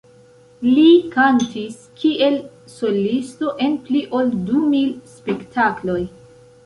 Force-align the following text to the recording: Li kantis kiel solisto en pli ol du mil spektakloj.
Li 0.67 0.85
kantis 1.15 1.75
kiel 2.03 2.37
solisto 2.77 3.53
en 3.67 3.77
pli 3.91 4.01
ol 4.21 4.33
du 4.49 4.63
mil 4.73 4.89
spektakloj. 5.17 6.01